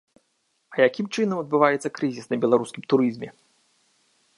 [0.75, 3.29] А якім чынам адбіваецца крызіс на беларускім турызме?